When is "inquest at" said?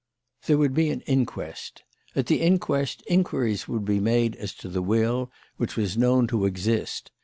1.01-2.25